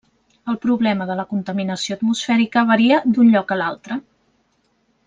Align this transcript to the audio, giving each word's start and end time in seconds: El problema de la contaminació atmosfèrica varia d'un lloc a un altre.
El 0.53 0.55
problema 0.63 1.05
de 1.09 1.17
la 1.19 1.25
contaminació 1.33 1.99
atmosfèrica 1.99 2.65
varia 2.73 3.01
d'un 3.13 3.33
lloc 3.37 3.55
a 3.57 3.61
un 3.63 3.65
altre. 3.71 4.03